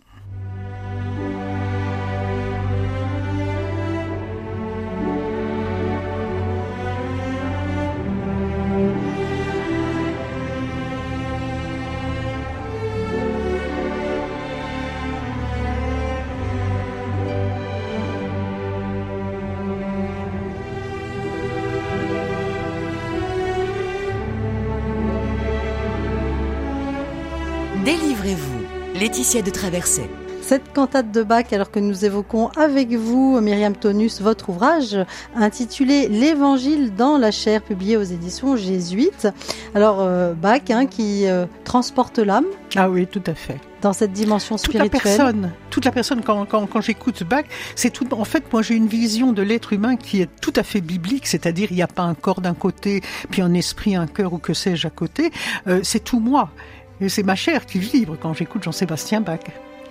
Délivrez-vous. 28.30 29.00
Laetitia 29.00 29.42
de 29.42 29.50
Traverset. 29.50 30.08
Cette 30.44 30.72
cantate 30.74 31.12
de 31.12 31.24
Bach, 31.24 31.46
alors 31.52 31.72
que 31.72 31.80
nous 31.80 32.06
évoquons 32.06 32.50
avec 32.50 32.92
vous, 32.94 33.40
Myriam 33.42 33.76
Tonus, 33.76 34.22
votre 34.22 34.50
ouvrage 34.50 34.98
intitulé 35.36 36.08
L'Évangile 36.08 36.94
dans 36.94 37.18
la 37.18 37.32
chair, 37.32 37.62
publié 37.64 37.98
aux 37.98 38.04
éditions 38.04 38.56
jésuites. 38.56 39.28
Alors 39.74 40.02
euh, 40.02 40.34
Bach, 40.34 40.62
hein, 40.70 40.86
qui 40.86 41.28
euh, 41.28 41.46
transporte 41.64 42.20
l'âme 42.20 42.46
Ah 42.76 42.90
oui, 42.90 43.08
tout 43.08 43.22
à 43.26 43.34
fait. 43.34 43.58
dans 43.82 43.94
cette 43.94 44.12
dimension 44.12 44.58
toute 44.58 44.74
la 44.76 44.86
spirituelle. 44.86 45.16
personne, 45.18 45.52
toute 45.72 45.86
la 45.86 45.92
personne 45.92 46.22
quand, 46.22 46.46
quand, 46.46 46.68
quand 46.68 46.82
j'écoute 46.82 47.24
Bach, 47.24 47.46
c'est 47.76 47.92
tout. 47.92 48.08
En 48.14 48.26
fait, 48.26 48.52
moi, 48.54 48.62
j'ai 48.62 48.76
une 48.76 48.88
vision 48.88 49.34
de 49.34 49.42
l'être 49.42 49.74
humain 49.74 49.96
qui 49.96 50.22
est 50.22 50.30
tout 50.42 50.54
à 50.56 50.64
fait 50.64 50.82
biblique, 50.82 51.26
c'est-à-dire 51.26 51.68
il 51.72 51.76
n'y 51.76 51.84
a 51.84 51.88
pas 51.88 52.04
un 52.04 52.16
corps 52.16 52.42
d'un 52.42 52.56
côté, 52.56 53.02
puis 53.32 53.42
un 53.42 53.54
esprit, 53.54 53.96
un 53.96 54.08
cœur 54.08 54.34
ou 54.34 54.38
que 54.38 54.54
sais-je 54.54 54.88
à 54.88 54.92
côté. 54.92 55.32
Euh, 55.68 55.80
c'est 55.84 56.04
tout 56.04 56.20
moi. 56.20 56.52
Et 57.02 57.10
c'est 57.10 57.24
ma 57.24 57.36
chair 57.36 57.66
qui 57.66 57.80
vibre 57.80 58.18
quand 58.20 58.34
j'écoute 58.34 58.64
Jean-Sébastien 58.64 59.22
Bach. 59.22 59.40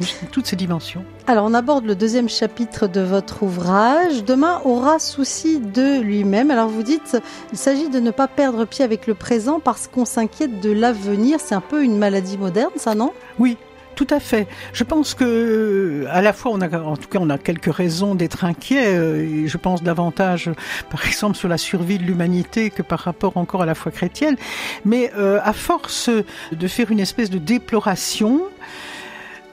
Toutes 0.30 0.46
ces 0.46 0.56
dimensions. 0.56 1.04
Alors 1.26 1.46
on 1.46 1.54
aborde 1.54 1.84
le 1.84 1.96
deuxième 1.96 2.28
chapitre 2.28 2.86
de 2.86 3.00
votre 3.00 3.42
ouvrage. 3.42 4.24
Demain 4.24 4.60
aura 4.64 4.98
souci 4.98 5.58
de 5.58 6.00
lui-même. 6.00 6.50
Alors 6.50 6.68
vous 6.68 6.82
dites, 6.82 7.16
il 7.52 7.58
s'agit 7.58 7.88
de 7.88 7.98
ne 7.98 8.10
pas 8.10 8.28
perdre 8.28 8.64
pied 8.64 8.84
avec 8.84 9.06
le 9.06 9.14
présent 9.14 9.58
parce 9.58 9.88
qu'on 9.88 10.04
s'inquiète 10.04 10.60
de 10.60 10.70
l'avenir. 10.70 11.40
C'est 11.40 11.54
un 11.54 11.60
peu 11.60 11.82
une 11.82 11.98
maladie 11.98 12.38
moderne, 12.38 12.70
ça, 12.76 12.94
non? 12.94 13.12
Oui, 13.38 13.56
tout 13.98 14.14
à 14.14 14.20
fait. 14.20 14.46
Je 14.72 14.84
pense 14.84 15.14
que, 15.14 16.06
à 16.08 16.22
la 16.22 16.32
fois, 16.32 16.52
on 16.54 16.60
a, 16.60 16.68
en 16.78 16.96
tout 16.96 17.08
cas, 17.08 17.18
on 17.20 17.30
a 17.30 17.36
quelques 17.36 17.74
raisons 17.74 18.14
d'être 18.14 18.44
inquiets. 18.44 18.94
euh, 18.94 19.48
je 19.48 19.56
pense 19.56 19.82
davantage, 19.82 20.52
par 20.88 21.04
exemple, 21.04 21.36
sur 21.36 21.48
la 21.48 21.58
survie 21.58 21.98
de 21.98 22.04
l'humanité 22.04 22.70
que 22.70 22.82
par 22.82 23.00
rapport 23.00 23.36
encore 23.36 23.62
à 23.62 23.66
la 23.66 23.74
foi 23.74 23.90
chrétienne. 23.90 24.36
Mais 24.84 25.10
euh, 25.18 25.40
à 25.42 25.52
force 25.52 26.10
de 26.52 26.68
faire 26.68 26.92
une 26.92 27.00
espèce 27.00 27.28
de 27.28 27.38
déploration, 27.38 28.42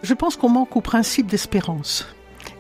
je 0.04 0.14
pense 0.14 0.36
qu'on 0.36 0.50
manque 0.50 0.76
au 0.76 0.82
principe 0.82 1.26
d'espérance. 1.26 2.08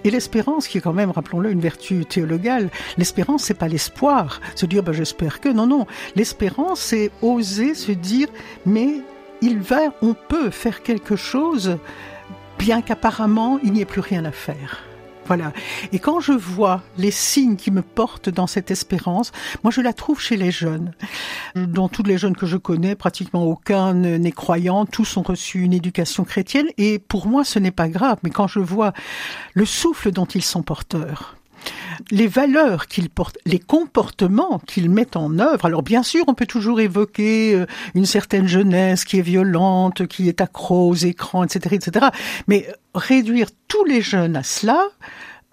Et 0.04 0.10
l'espérance, 0.10 0.68
qui 0.68 0.80
est 0.80 0.82
quand 0.82 0.94
même, 0.94 1.12
rappelons-le, 1.12 1.51
une 1.51 1.62
vertu 1.62 2.04
théologale, 2.06 2.72
l'espérance, 2.98 3.44
c'est 3.44 3.54
pas 3.54 3.68
l'espoir, 3.68 4.42
se 4.56 4.65
dire, 4.65 4.82
ben, 4.82 4.92
j'espère 4.92 5.39
que, 5.39 5.50
non, 5.50 5.68
non. 5.68 5.86
L'espérance, 6.15 6.80
c'est 6.80 7.12
oser 7.22 7.75
se 7.75 7.92
dire, 7.92 8.27
mais 8.65 9.01
il 9.42 9.60
va, 9.60 9.94
on 10.01 10.13
peut 10.13 10.50
faire 10.50 10.84
quelque 10.84 11.15
chose, 11.15 11.77
bien 12.58 12.82
qu'apparemment, 12.82 13.60
il 13.63 13.74
n'y 13.74 13.82
ait 13.82 13.86
plus 13.86 14.01
rien 14.01 14.25
à 14.25 14.32
faire. 14.32 14.84
Voilà. 15.27 15.54
Et 15.92 15.98
quand 15.98 16.20
je 16.20 16.34
vois 16.34 16.84
les 16.98 17.10
signes 17.10 17.56
qui 17.56 17.72
me 17.72 17.82
portent 17.82 18.30
dans 18.30 18.46
cette 18.46 18.70
espérance, 18.70 19.32
moi 19.63 19.72
je 19.72 19.82
la 19.82 19.92
trouve 19.92 20.22
chez 20.22 20.38
les 20.38 20.51
jeunes. 20.51 20.94
Dans 21.56 21.89
tous 21.89 22.04
les 22.04 22.20
jeunes 22.20 22.36
que 22.36 22.46
je 22.46 22.58
connais, 22.58 22.96
pratiquement 22.96 23.44
aucun 23.44 23.94
n'est 23.94 24.32
croyant, 24.32 24.86
tous 24.86 25.18
ont 25.18 25.24
reçu 25.24 25.62
une 25.62 25.74
éducation 25.74 26.25
chrétienne 26.25 26.68
et 26.77 27.00
pour 27.00 27.25
moi 27.25 27.44
ce 27.44 27.58
n'est 27.58 27.72
pas 27.72 27.89
grave, 27.89 28.20
mais 28.24 28.30
quand 28.30 28.48
je 28.48 28.60
vois 28.60 28.94
le 29.56 29.65
souffle 29.65 30.12
dont 30.12 30.25
ils 30.25 30.44
sont 30.44 30.62
porteurs, 30.62 31.38
les 32.11 32.27
valeurs 32.27 32.87
qu'ils 32.87 33.09
portent, 33.09 33.37
les 33.45 33.59
comportements 33.59 34.59
qu'ils 34.59 34.89
mettent 34.89 35.15
en 35.15 35.39
œuvre. 35.39 35.65
Alors 35.65 35.83
bien 35.83 36.03
sûr, 36.03 36.23
on 36.27 36.33
peut 36.33 36.45
toujours 36.45 36.79
évoquer 36.79 37.53
euh, 37.53 37.65
une 37.93 38.05
certaine 38.05 38.47
jeunesse 38.47 39.05
qui 39.05 39.19
est 39.19 39.23
violente, 39.23 40.07
qui 40.07 40.29
est 40.29 40.41
accro 40.41 40.89
aux 40.89 40.95
écrans, 40.95 41.43
etc., 41.43 41.75
etc. 41.75 42.07
Mais 42.47 42.67
réduire 42.93 43.47
tous 43.67 43.85
les 43.85 44.01
jeunes 44.01 44.35
à 44.35 44.43
cela, 44.43 44.79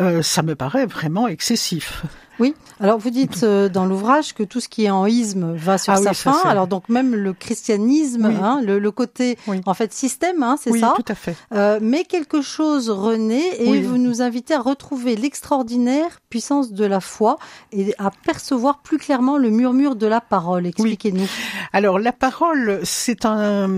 euh, 0.00 0.22
ça 0.22 0.42
me 0.42 0.54
paraît 0.54 0.86
vraiment 0.86 1.28
excessif. 1.28 2.04
Oui. 2.38 2.54
Alors 2.82 2.98
vous 2.98 3.10
dites 3.10 3.44
euh, 3.44 3.68
dans 3.68 3.86
l'ouvrage 3.86 4.34
que 4.34 4.42
tout 4.42 4.58
ce 4.58 4.68
qui 4.68 4.84
est 4.86 4.90
en 4.90 5.06
isme 5.06 5.54
va 5.54 5.78
sur 5.78 5.92
Ah 5.92 5.96
sa 5.98 6.10
oui, 6.10 6.16
fin. 6.16 6.36
Alors 6.44 6.66
donc 6.66 6.88
même 6.88 7.14
le 7.14 7.32
christianisme, 7.32 8.26
Oui. 8.26 8.34
hein, 8.42 8.60
le, 8.60 8.80
le 8.80 8.90
côté 8.90 9.38
Oui. 9.46 9.60
en 9.66 9.72
fait 9.74 9.92
système, 9.92 10.42
hein, 10.42 10.56
c'est 10.60 10.70
oui, 10.72 10.80
ça. 10.80 10.92
tout 10.96 11.04
à 11.06 11.14
fait. 11.14 11.36
Euh, 11.54 11.78
mais 11.80 12.02
quelque 12.02 12.42
chose 12.42 12.90
renaît 12.90 13.60
et 13.62 13.80
vous 13.82 13.98
nous 13.98 14.20
invitez 14.20 14.54
à 14.54 14.60
retrouver 14.60 15.14
l'extraordinaire 15.14 16.18
puissance 16.28 16.72
de 16.72 16.84
la 16.84 16.98
foi 17.00 17.38
et 17.70 17.94
à 17.98 18.10
percevoir 18.10 18.82
plus 18.82 18.98
clairement 18.98 19.38
le 19.38 19.50
murmure 19.50 19.94
de 19.94 20.08
la 20.08 20.20
parole. 20.20 20.66
Expliquez-nous. 20.66 21.28
Alors 21.72 22.00
la 22.00 22.12
parole, 22.12 22.80
c'est 22.82 23.24
un, 23.26 23.70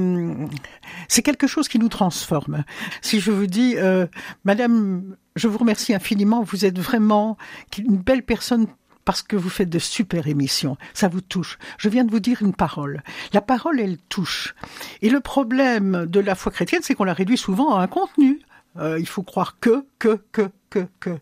c'est 1.08 1.20
quelque 1.22 1.46
chose 1.46 1.68
qui 1.68 1.78
nous 1.78 1.90
transforme. 1.90 2.64
Si 3.02 3.20
je 3.20 3.30
vous 3.30 3.46
dis, 3.46 3.74
euh, 3.76 4.06
Madame, 4.44 5.14
je 5.36 5.46
vous 5.48 5.58
remercie 5.58 5.92
infiniment. 5.92 6.42
Vous 6.42 6.64
êtes 6.64 6.78
vraiment 6.78 7.36
une 7.76 7.96
belle 7.98 8.22
personne. 8.22 8.66
Parce 9.04 9.22
que 9.22 9.36
vous 9.36 9.50
faites 9.50 9.68
de 9.68 9.78
super 9.78 10.28
émissions, 10.28 10.76
ça 10.94 11.08
vous 11.08 11.20
touche. 11.20 11.58
Je 11.78 11.88
viens 11.88 12.04
de 12.04 12.10
vous 12.10 12.20
dire 12.20 12.42
une 12.42 12.54
parole. 12.54 13.02
La 13.32 13.40
parole, 13.40 13.80
elle 13.80 13.98
touche. 13.98 14.54
Et 15.02 15.10
le 15.10 15.20
problème 15.20 16.06
de 16.06 16.20
la 16.20 16.34
foi 16.34 16.50
chrétienne, 16.50 16.80
c'est 16.82 16.94
qu'on 16.94 17.04
la 17.04 17.12
réduit 17.12 17.36
souvent 17.36 17.74
à 17.74 17.82
un 17.82 17.86
contenu. 17.86 18.40
Euh, 18.76 18.98
il 18.98 19.06
faut 19.06 19.22
croire 19.22 19.58
que, 19.60 19.86
que, 19.98 20.20
que, 20.32 20.50
que, 20.70 20.86
que. 21.00 21.18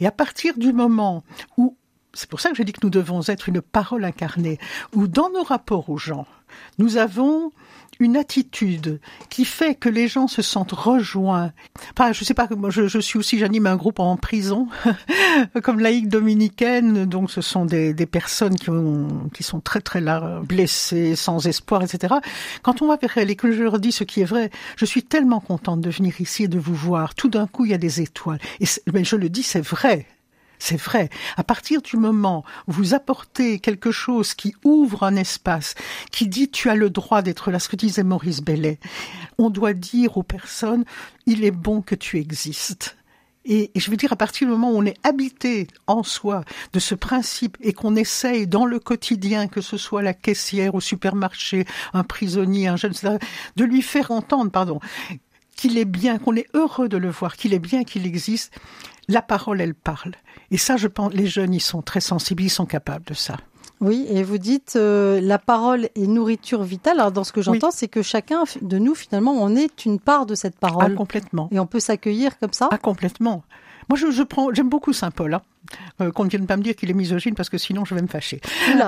Et 0.00 0.06
à 0.06 0.12
partir 0.12 0.56
du 0.56 0.72
moment 0.72 1.24
où 1.56 1.76
c'est 2.14 2.28
pour 2.28 2.40
ça 2.40 2.50
que 2.50 2.56
je 2.56 2.62
dis 2.62 2.72
que 2.72 2.80
nous 2.82 2.90
devons 2.90 3.22
être 3.28 3.48
une 3.48 3.60
parole 3.60 4.04
incarnée, 4.04 4.58
où 4.94 5.06
dans 5.06 5.30
nos 5.30 5.42
rapports 5.42 5.90
aux 5.90 5.98
gens, 5.98 6.26
nous 6.78 6.96
avons 6.96 7.52
une 8.00 8.16
attitude 8.16 9.00
qui 9.30 9.44
fait 9.44 9.74
que 9.74 9.88
les 9.88 10.08
gens 10.08 10.26
se 10.26 10.42
sentent 10.42 10.72
rejoints. 10.72 11.52
Enfin, 11.96 12.12
je 12.12 12.24
sais 12.24 12.34
pas, 12.34 12.48
moi, 12.56 12.70
je, 12.70 12.98
suis 12.98 13.18
aussi, 13.18 13.38
j'anime 13.38 13.66
un 13.66 13.76
groupe 13.76 14.00
en 14.00 14.16
prison, 14.16 14.68
comme 15.62 15.80
laïque 15.80 16.08
dominicaine, 16.08 17.04
donc 17.04 17.30
ce 17.30 17.40
sont 17.40 17.64
des, 17.64 17.94
personnes 18.06 18.56
qui, 18.56 18.70
ont, 18.70 19.30
qui 19.32 19.42
sont 19.42 19.60
très 19.60 19.80
très 19.80 20.00
là, 20.00 20.40
blessées, 20.42 21.16
sans 21.16 21.46
espoir, 21.46 21.82
etc. 21.82 22.14
Quand 22.62 22.82
on 22.82 22.88
va 22.88 22.96
vers 22.96 23.16
elles 23.18 23.30
et 23.30 23.36
que 23.36 23.52
je 23.52 23.62
leur 23.62 23.78
dis 23.78 23.92
ce 23.92 24.04
qui 24.04 24.20
est 24.20 24.26
vrai, 24.26 24.50
je 24.76 24.84
suis 24.84 25.02
tellement 25.02 25.40
contente 25.40 25.80
de 25.80 25.90
venir 25.90 26.20
ici 26.20 26.44
et 26.44 26.48
de 26.48 26.58
vous 26.58 26.74
voir. 26.74 27.14
Tout 27.14 27.28
d'un 27.28 27.46
coup, 27.46 27.64
il 27.64 27.70
y 27.70 27.74
a 27.74 27.78
des 27.78 28.00
étoiles. 28.00 28.40
Mais 28.92 29.04
je 29.04 29.16
le 29.16 29.28
dis, 29.28 29.42
c'est 29.42 29.64
vrai. 29.64 30.06
C'est 30.58 30.80
vrai. 30.80 31.10
À 31.36 31.44
partir 31.44 31.82
du 31.82 31.96
moment 31.96 32.44
où 32.66 32.72
vous 32.72 32.94
apportez 32.94 33.58
quelque 33.58 33.90
chose 33.90 34.34
qui 34.34 34.54
ouvre 34.64 35.02
un 35.02 35.16
espace, 35.16 35.74
qui 36.10 36.28
dit 36.28 36.50
tu 36.50 36.70
as 36.70 36.74
le 36.74 36.90
droit 36.90 37.22
d'être 37.22 37.50
là, 37.50 37.58
ce 37.58 37.68
que 37.68 37.76
disait 37.76 38.04
Maurice 38.04 38.40
Bellet, 38.40 38.78
on 39.38 39.50
doit 39.50 39.74
dire 39.74 40.16
aux 40.16 40.22
personnes 40.22 40.84
il 41.26 41.44
est 41.44 41.50
bon 41.50 41.82
que 41.82 41.94
tu 41.94 42.18
existes. 42.18 42.96
Et, 43.46 43.70
je 43.76 43.90
veux 43.90 43.96
dire, 43.96 44.12
à 44.12 44.16
partir 44.16 44.46
du 44.46 44.52
moment 44.52 44.70
où 44.70 44.78
on 44.78 44.86
est 44.86 44.96
habité 45.02 45.66
en 45.86 46.02
soi 46.02 46.44
de 46.72 46.78
ce 46.78 46.94
principe 46.94 47.58
et 47.60 47.74
qu'on 47.74 47.94
essaye 47.94 48.46
dans 48.46 48.64
le 48.64 48.78
quotidien, 48.78 49.48
que 49.48 49.60
ce 49.60 49.76
soit 49.76 50.02
la 50.02 50.14
caissière 50.14 50.74
au 50.74 50.80
supermarché, 50.80 51.66
un 51.92 52.04
prisonnier, 52.04 52.68
un 52.68 52.76
jeune, 52.76 52.94
de 53.56 53.64
lui 53.64 53.82
faire 53.82 54.10
entendre, 54.12 54.50
pardon, 54.50 54.80
qu'il 55.56 55.78
est 55.78 55.84
bien, 55.84 56.18
qu'on 56.18 56.36
est 56.36 56.46
heureux 56.54 56.88
de 56.88 56.96
le 56.96 57.10
voir, 57.10 57.36
qu'il 57.36 57.54
est 57.54 57.58
bien 57.58 57.84
qu'il 57.84 58.06
existe, 58.06 58.52
la 59.08 59.22
parole, 59.22 59.60
elle 59.60 59.74
parle. 59.74 60.12
Et 60.50 60.56
ça, 60.58 60.76
je 60.76 60.88
pense, 60.88 61.12
les 61.12 61.26
jeunes, 61.26 61.54
ils 61.54 61.60
sont 61.60 61.82
très 61.82 62.00
sensibles, 62.00 62.42
ils 62.42 62.50
sont 62.50 62.66
capables 62.66 63.04
de 63.06 63.14
ça. 63.14 63.36
Oui, 63.80 64.06
et 64.08 64.22
vous 64.22 64.38
dites 64.38 64.74
euh, 64.76 65.20
la 65.20 65.38
parole 65.38 65.88
est 65.96 66.06
nourriture 66.06 66.62
vitale. 66.62 67.00
Alors 67.00 67.12
dans 67.12 67.24
ce 67.24 67.32
que 67.32 67.42
j'entends, 67.42 67.72
c'est 67.72 67.88
que 67.88 68.02
chacun 68.02 68.44
de 68.62 68.78
nous 68.78 68.94
finalement, 68.94 69.32
on 69.32 69.56
est 69.56 69.84
une 69.84 69.98
part 69.98 70.26
de 70.26 70.34
cette 70.34 70.54
Ah, 70.62 70.68
parole 70.68 70.94
complètement. 70.94 71.48
et 71.50 71.58
on 71.58 71.66
peut 71.66 71.80
s'accueillir 71.80 72.38
comme 72.38 72.52
ça? 72.52 72.68
Ah, 72.70 72.78
complètement. 72.78 73.42
Moi, 73.88 73.98
je, 73.98 74.10
je 74.10 74.22
prends, 74.22 74.52
j'aime 74.52 74.68
beaucoup 74.68 74.92
Saint 74.92 75.10
Paul. 75.10 75.34
Hein. 75.34 75.42
Euh, 76.02 76.10
qu'on 76.12 76.24
ne 76.24 76.28
vienne 76.28 76.46
pas 76.46 76.58
me 76.58 76.62
dire 76.62 76.76
qu'il 76.76 76.90
est 76.90 76.94
misogyne 76.94 77.34
parce 77.34 77.48
que 77.48 77.56
sinon 77.56 77.86
je 77.86 77.94
vais 77.94 78.02
me 78.02 78.06
fâcher. 78.06 78.38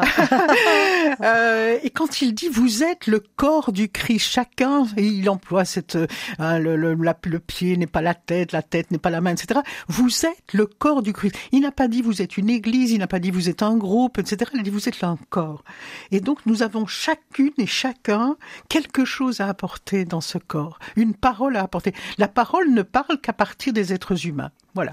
Euh, 1.23 1.79
et 1.83 1.91
quand 1.91 2.21
il 2.21 2.35
dit 2.35 2.49
vous 2.49 2.83
êtes 2.83 3.07
le 3.07 3.21
corps 3.21 3.73
du 3.73 3.88
Christ, 3.88 4.26
chacun, 4.29 4.87
et 4.97 5.07
il 5.07 5.31
emploie 5.31 5.65
cette, 5.65 5.97
euh, 5.97 6.07
hein, 6.38 6.59
le, 6.59 6.76
le, 6.76 6.95
la- 6.95 7.17
le 7.25 7.38
pied 7.38 7.76
n'est 7.76 7.87
pas 7.87 8.03
la 8.03 8.15
tête, 8.15 8.53
la 8.53 8.61
tête 8.62 8.91
n'est 8.91 8.99
pas 8.99 9.09
la 9.11 9.21
main, 9.21 9.31
etc. 9.33 9.61
Vous 9.88 10.26
êtes 10.26 10.53
le 10.53 10.67
corps 10.67 11.03
du 11.03 11.12
Christ. 11.12 11.37
Il 11.53 11.61
n'a 11.61 11.71
pas 11.71 11.88
dit 11.88 12.03
vous 12.03 12.21
êtes 12.23 12.37
une 12.37 12.50
église, 12.50 12.91
il 12.91 12.99
n'a 12.99 13.07
pas 13.07 13.21
dit 13.21 13.31
vous 13.31 13.49
êtes 13.49 13.62
un 13.62 13.76
groupe, 13.76 14.19
etc. 14.19 14.50
Il 14.55 14.61
a 14.61 14.62
dit 14.62 14.71
vous 14.71 14.88
êtes 14.88 15.03
un 15.05 15.17
corps. 15.31 15.62
Et 16.11 16.21
donc 16.21 16.41
nous 16.45 16.62
avons 16.62 16.87
chacune 16.87 17.53
et 17.59 17.67
chacun 17.67 18.37
quelque 18.69 19.05
chose 19.05 19.41
à 19.41 19.49
apporter 19.49 20.05
dans 20.05 20.21
ce 20.21 20.38
corps, 20.38 20.79
une 20.97 21.15
parole 21.15 21.57
à 21.57 21.62
apporter. 21.62 21.95
La 22.19 22.29
parole 22.29 22.71
ne 22.73 22.83
parle 22.83 23.19
qu'à 23.23 23.33
partir 23.33 23.73
des 23.73 23.93
êtres 23.95 24.26
humains. 24.26 24.50
Voilà. 24.76 24.92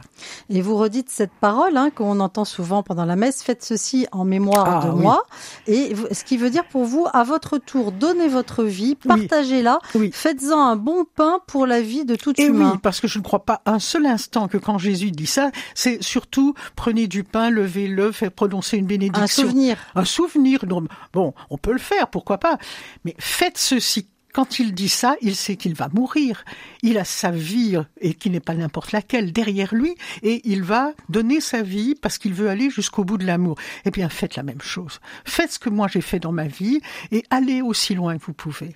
Et 0.49 0.61
vous 0.61 0.77
redites 0.77 1.09
cette 1.11 1.33
parole 1.39 1.75
hein, 1.77 1.89
qu'on 1.91 2.19
entend 2.21 2.45
souvent 2.45 2.81
pendant 2.83 3.03
la 3.05 3.15
messe, 3.17 3.43
faites 3.43 3.63
ceci 3.63 4.07
en 4.13 4.23
mémoire 4.25 4.81
Ah, 4.81 4.87
de 4.87 4.91
oui. 4.93 5.01
moi. 5.01 5.23
Et 5.67 5.93
ce 6.11 6.23
qui 6.23 6.37
veut 6.37 6.49
dire 6.49 6.65
pour 6.65 6.85
vous, 6.85 7.05
à 7.13 7.23
votre 7.23 7.57
tour, 7.57 7.91
donnez 7.91 8.29
votre 8.29 8.63
vie, 8.63 8.97
Oui. 9.05 9.27
partagez-la, 9.27 9.79
Oui. 9.93 10.09
faites-en 10.13 10.57
un 10.57 10.75
bon 10.77 11.05
pain 11.15 11.39
pour 11.47 11.67
la 11.67 11.81
vie 11.81 12.05
de 12.05 12.15
tout 12.15 12.31
Et 12.39 12.45
oui, 12.45 12.49
humain. 12.49 12.79
parce 12.81 13.01
que 13.01 13.07
je 13.09 13.19
ne 13.19 13.23
crois 13.23 13.43
pas 13.45 13.61
un 13.65 13.79
seul 13.79 14.05
instant 14.05 14.47
que 14.47 14.57
quand 14.57 14.77
Jésus 14.77 15.11
dit 15.11 15.27
ça, 15.27 15.51
c'est 15.75 16.01
surtout 16.01 16.53
prenez 16.77 17.07
du 17.07 17.23
pain, 17.25 17.49
levez-le, 17.49 18.11
faites 18.13 18.33
prononcer 18.33 18.77
une 18.77 18.87
bénédiction. 18.87 19.43
Un 19.43 19.47
souvenir. 19.49 19.77
Un 19.95 20.05
souvenir. 20.05 20.63
Bon, 21.11 21.33
on 21.49 21.57
peut 21.57 21.73
le 21.73 21.77
faire, 21.79 22.07
pourquoi 22.07 22.37
pas. 22.37 22.57
Mais 23.03 23.15
faites 23.19 23.57
ceci. 23.57 24.07
Quand 24.33 24.57
il 24.57 24.73
dit 24.73 24.89
ça, 24.89 25.15
il 25.21 25.35
sait 25.35 25.55
qu'il 25.55 25.75
va 25.75 25.89
mourir. 25.93 26.43
Il 26.81 26.97
a 26.97 27.05
sa 27.05 27.29
vie, 27.29 27.77
et 28.01 28.15
qui 28.15 28.31
n'est 28.31 28.39
pas 28.39 28.55
n'importe 28.55 28.91
laquelle, 28.91 29.31
derrière 29.31 29.75
lui, 29.75 29.95
et 30.23 30.41
il 30.43 30.63
va 30.63 30.93
donner 31.07 31.39
sa 31.39 31.61
vie 31.61 31.93
parce 31.93 32.17
qu'il 32.17 32.33
veut 32.33 32.49
aller 32.49 32.71
jusqu'au 32.71 33.03
bout 33.03 33.19
de 33.19 33.25
l'amour. 33.25 33.57
Eh 33.85 33.91
bien, 33.91 34.09
faites 34.09 34.35
la 34.35 34.43
même 34.43 34.61
chose. 34.61 34.99
Faites 35.23 35.51
ce 35.51 35.59
que 35.59 35.69
moi 35.69 35.87
j'ai 35.87 36.01
fait 36.01 36.19
dans 36.19 36.31
ma 36.31 36.47
vie, 36.47 36.81
et 37.11 37.23
allez 37.29 37.61
aussi 37.61 37.93
loin 37.93 38.17
que 38.17 38.25
vous 38.25 38.33
pouvez. 38.33 38.73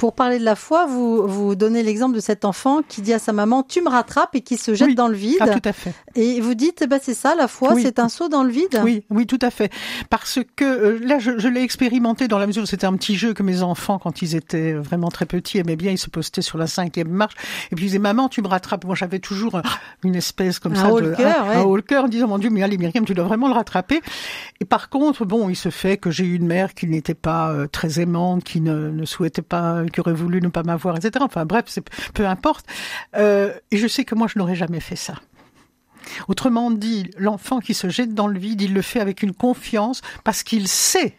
Pour 0.00 0.14
parler 0.14 0.38
de 0.38 0.44
la 0.46 0.54
foi, 0.56 0.86
vous, 0.86 1.26
vous 1.28 1.54
donnez 1.54 1.82
l'exemple 1.82 2.14
de 2.14 2.20
cet 2.20 2.46
enfant 2.46 2.80
qui 2.88 3.02
dit 3.02 3.12
à 3.12 3.18
sa 3.18 3.34
maman, 3.34 3.62
tu 3.62 3.82
me 3.82 3.90
rattrapes 3.90 4.34
et 4.34 4.40
qui 4.40 4.56
se 4.56 4.72
jette 4.74 4.88
Oui. 4.88 4.94
dans 4.94 5.08
le 5.08 5.14
vide. 5.14 5.36
Ah, 5.40 5.48
tout 5.48 5.60
à 5.68 5.74
fait. 5.74 5.92
Et 6.14 6.40
vous 6.40 6.54
dites, 6.54 6.80
eh 6.80 6.86
ben, 6.86 6.98
c'est 7.02 7.12
ça, 7.12 7.34
la 7.34 7.48
foi, 7.48 7.74
Oui. 7.74 7.82
c'est 7.82 7.98
un 7.98 8.08
saut 8.08 8.30
dans 8.30 8.42
le 8.42 8.48
vide. 8.50 8.80
Oui, 8.82 9.04
oui, 9.10 9.26
tout 9.26 9.38
à 9.42 9.50
fait. 9.50 9.70
Parce 10.08 10.38
que 10.56 10.64
euh, 10.64 10.98
là, 11.02 11.18
je, 11.18 11.38
je 11.38 11.48
l'ai 11.48 11.60
expérimenté 11.60 12.28
dans 12.28 12.38
la 12.38 12.46
mesure 12.46 12.62
où 12.62 12.66
c'était 12.66 12.86
un 12.86 12.94
petit 12.96 13.14
jeu 13.14 13.34
que 13.34 13.42
mes 13.42 13.60
enfants, 13.62 13.98
quand 13.98 14.22
ils 14.22 14.34
étaient 14.36 14.72
vraiment 14.72 15.10
très 15.10 15.26
petits, 15.26 15.58
aimaient 15.58 15.76
bien. 15.76 15.92
Ils 15.92 15.98
se 15.98 16.08
postaient 16.08 16.40
sur 16.40 16.56
la 16.56 16.66
cinquième 16.66 17.10
marche 17.10 17.34
et 17.70 17.76
puis 17.76 17.84
ils 17.84 17.88
disaient 17.88 17.98
maman, 17.98 18.30
tu 18.30 18.40
me 18.40 18.48
rattrapes. 18.48 18.86
Moi, 18.86 18.94
j'avais 18.94 19.18
toujours 19.18 19.56
un- 19.56 19.62
une 20.02 20.14
espèce 20.16 20.58
comme 20.60 20.72
Un 20.72 20.76
ça 20.76 20.90
haut 20.90 21.00
de 21.02 21.08
le 21.10 21.14
cœur, 21.14 21.44
un, 21.44 21.48
ouais. 21.50 21.56
un 21.56 21.62
haut 21.64 21.76
le 21.76 21.82
cœur, 21.82 22.04
en 22.04 22.08
disant 22.08 22.26
mon 22.26 22.38
Dieu, 22.38 22.48
mais 22.48 22.62
allez 22.62 22.78
Myriam, 22.78 23.04
tu 23.04 23.12
dois 23.12 23.26
vraiment 23.26 23.48
le 23.48 23.54
rattraper. 23.54 24.00
Et 24.60 24.64
par 24.64 24.88
contre, 24.88 25.26
bon, 25.26 25.50
il 25.50 25.56
se 25.56 25.68
fait 25.68 25.98
que 25.98 26.10
j'ai 26.10 26.24
eu 26.24 26.36
une 26.36 26.46
mère 26.46 26.72
qui 26.72 26.86
n'était 26.86 27.12
pas 27.12 27.50
euh, 27.50 27.66
très 27.66 28.00
aimante, 28.00 28.44
qui 28.44 28.62
ne, 28.62 28.88
ne 28.90 29.04
souhaitait 29.04 29.42
pas, 29.42 29.82
qui 29.90 30.00
aurait 30.00 30.12
voulu 30.12 30.40
ne 30.40 30.48
pas 30.48 30.62
m'avoir, 30.62 30.96
etc. 30.96 31.12
Enfin 31.20 31.46
bref, 31.46 31.64
c'est 31.68 31.88
peu 32.14 32.26
importe. 32.26 32.66
Euh, 33.16 33.52
et 33.70 33.76
je 33.76 33.86
sais 33.86 34.04
que 34.04 34.14
moi, 34.14 34.26
je 34.28 34.38
n'aurais 34.38 34.54
jamais 34.54 34.80
fait 34.80 34.96
ça. 34.96 35.14
Autrement 36.28 36.70
dit, 36.70 37.10
l'enfant 37.18 37.60
qui 37.60 37.74
se 37.74 37.88
jette 37.88 38.14
dans 38.14 38.26
le 38.26 38.38
vide, 38.38 38.62
il 38.62 38.74
le 38.74 38.82
fait 38.82 39.00
avec 39.00 39.22
une 39.22 39.34
confiance 39.34 40.00
parce 40.24 40.42
qu'il 40.42 40.68
sait 40.68 41.14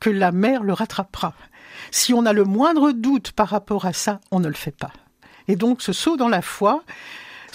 que 0.00 0.10
la 0.10 0.32
mère 0.32 0.62
le 0.62 0.72
rattrapera. 0.72 1.34
Si 1.90 2.14
on 2.14 2.26
a 2.26 2.32
le 2.32 2.44
moindre 2.44 2.92
doute 2.92 3.32
par 3.32 3.48
rapport 3.48 3.86
à 3.86 3.92
ça, 3.92 4.20
on 4.30 4.40
ne 4.40 4.48
le 4.48 4.54
fait 4.54 4.76
pas. 4.76 4.92
Et 5.48 5.56
donc 5.56 5.82
ce 5.82 5.92
saut 5.92 6.16
dans 6.16 6.28
la 6.28 6.42
foi 6.42 6.82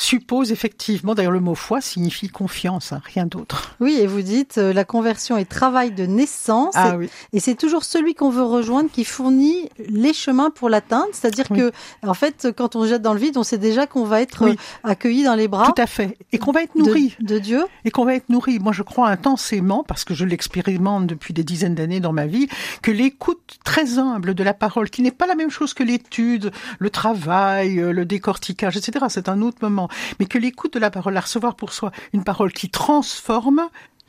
suppose 0.02 0.52
effectivement, 0.52 1.16
d'ailleurs 1.16 1.32
le 1.32 1.40
mot 1.40 1.56
foi 1.56 1.80
signifie 1.82 2.28
confiance, 2.30 2.92
hein, 2.92 3.02
rien 3.04 3.26
d'autre. 3.26 3.76
Oui, 3.80 3.98
et 4.00 4.08
vous 4.08 4.22
dites, 4.22 4.58
euh, 4.58 4.74
la 4.74 4.84
conversion 4.84 5.38
est 5.38 5.46
travail 5.46 5.92
de 5.92 6.06
naissance. 6.06 6.74
Ah 6.76 6.92
et- 6.94 6.98
oui. 6.98 7.10
Et 7.34 7.40
c'est 7.40 7.56
toujours 7.56 7.84
celui 7.84 8.16
qu'on 8.16 8.30
veut 8.30 8.44
rejoindre 8.44 8.90
qui 8.92 9.04
fournit 9.06 9.70
les 9.90 10.14
chemins 10.14 10.50
pour 10.50 10.70
l'atteindre. 10.70 11.08
C'est-à-dire 11.14 11.46
Oui. 11.52 11.60
que, 11.60 11.72
en 12.06 12.14
fait, 12.14 12.48
quand 12.56 12.76
on 12.76 12.86
jette 12.86 13.02
dans 13.02 13.14
le 13.14 13.20
vide, 13.20 13.38
on 13.38 13.44
sait 13.44 13.58
déjà 13.58 13.86
qu'on 13.88 14.04
va 14.06 14.22
être 14.22 14.44
Oui. 14.46 14.52
euh, 14.52 14.90
accueilli 14.90 15.24
dans 15.24 15.36
les 15.36 15.48
bras 15.48 15.72
Tout 15.76 15.82
à 15.82 15.88
fait. 15.88 16.18
Et 16.32 16.38
qu'on 16.40 16.52
va 16.52 16.64
être 16.64 16.76
de, 16.76 16.82
nourri. 16.84 17.16
de 17.20 17.40
Dieu. 17.40 17.66
et 17.86 17.92
qu'on 17.92 18.06
va 18.06 18.16
être 18.16 18.30
nourri. 18.30 18.60
Moi, 18.60 18.74
je 18.74 18.84
crois 18.84 19.10
intensément, 19.10 19.84
parce 19.88 20.04
que 20.04 20.14
je 20.14 20.26
l'expérimente 20.26 21.08
depuis 21.08 21.34
des 21.34 21.44
dizaines 21.44 21.76
d'années 21.76 22.00
dans 22.00 22.14
ma 22.14 22.26
vie, 22.26 22.48
que 22.82 22.92
l'écoute 22.92 23.40
très 23.64 24.00
humble 24.00 24.34
de 24.34 24.44
la 24.44 24.54
parole, 24.54 24.90
qui 24.90 25.02
n'est 25.02 25.12
pas 25.12 25.28
la 25.28 25.36
même 25.36 25.52
chose 25.52 25.74
que 25.74 25.84
l'étude, 25.84 26.52
le 26.80 26.90
travail, 26.90 27.80
euh, 27.80 27.92
le 27.92 28.06
décortiquage, 28.06 28.78
etc., 28.78 29.06
c'est 29.10 29.30
un 29.30 29.42
autre 29.42 29.58
moment, 29.62 29.90
mais 30.20 30.26
que 30.26 30.38
l'écoute 30.38 30.74
de 30.74 30.80
la 30.80 30.92
parole, 30.92 31.18
à 31.18 31.22
recevoir 31.22 31.56
pour 31.56 31.74
soi 31.74 31.92
une 32.14 32.24
parole 32.24 32.52
qui 32.52 32.70
transforme, 32.70 33.62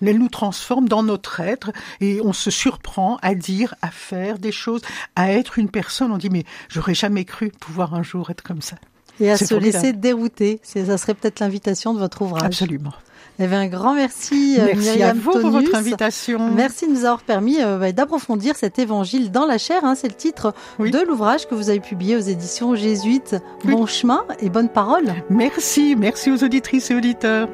elle 0.08 0.18
nous 0.18 0.28
transforme 0.28 0.88
dans 0.88 1.02
notre 1.02 1.40
être 1.40 1.70
et 2.00 2.20
on 2.22 2.32
se 2.32 2.50
surprend 2.50 3.18
à 3.22 3.34
dire, 3.34 3.74
à 3.82 3.90
faire 3.90 4.38
des 4.38 4.52
choses, 4.52 4.82
à 5.16 5.32
être 5.32 5.58
une 5.58 5.70
personne. 5.70 6.12
On 6.12 6.18
dit 6.18 6.30
mais 6.30 6.44
j'aurais 6.68 6.94
jamais 6.94 7.24
cru 7.24 7.50
pouvoir 7.50 7.94
un 7.94 8.02
jour 8.02 8.30
être 8.30 8.42
comme 8.42 8.62
ça. 8.62 8.76
Et 9.22 9.30
à 9.30 9.36
se 9.36 9.54
laisser 9.54 9.92
dérouter. 9.92 10.60
Ça 10.62 10.98
serait 10.98 11.14
peut-être 11.14 11.40
l'invitation 11.40 11.94
de 11.94 11.98
votre 11.98 12.22
ouvrage. 12.22 12.42
Absolument. 12.44 12.92
Eh 13.38 13.46
bien, 13.46 13.60
un 13.60 13.66
grand 13.66 13.94
merci, 13.94 14.56
euh, 14.58 14.66
merci 14.66 14.78
Myriam 14.78 15.10
à 15.10 15.12
vous 15.14 15.40
pour 15.40 15.50
votre 15.50 15.74
invitation. 15.74 16.50
Merci 16.54 16.86
de 16.86 16.92
nous 16.92 17.04
avoir 17.04 17.22
permis 17.22 17.62
euh, 17.62 17.78
bah, 17.78 17.90
d'approfondir 17.92 18.56
cet 18.56 18.78
évangile 18.78 19.30
dans 19.30 19.46
la 19.46 19.56
chair. 19.56 19.84
Hein, 19.84 19.94
c'est 19.94 20.08
le 20.08 20.14
titre 20.14 20.52
de 20.78 21.06
l'ouvrage 21.06 21.48
que 21.48 21.54
vous 21.54 21.70
avez 21.70 21.80
publié 21.80 22.16
aux 22.16 22.20
éditions 22.20 22.74
jésuites. 22.74 23.36
Bon 23.64 23.86
chemin 23.86 24.24
et 24.40 24.50
bonne 24.50 24.68
parole. 24.68 25.14
Merci, 25.30 25.96
merci 25.96 26.30
aux 26.30 26.44
auditrices 26.44 26.90
et 26.90 26.94
auditeurs. 26.94 27.48